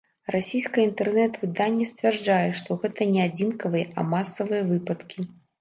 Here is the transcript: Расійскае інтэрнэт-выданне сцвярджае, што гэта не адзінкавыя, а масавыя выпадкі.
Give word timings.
Расійскае 0.35 0.85
інтэрнэт-выданне 0.89 1.85
сцвярджае, 1.91 2.39
што 2.63 2.79
гэта 2.87 3.09
не 3.15 3.21
адзінкавыя, 3.29 3.93
а 3.97 4.07
масавыя 4.15 4.63
выпадкі. 4.73 5.29